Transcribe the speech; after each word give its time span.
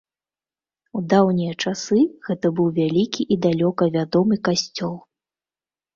У 0.99 1.01
даўнія 1.13 1.53
часы 1.65 1.99
гэта 2.29 2.47
быў 2.61 2.67
вялікі 2.79 3.21
і 3.35 3.41
далёка 3.47 3.83
вядомы 3.97 4.35
касцёл. 4.51 4.95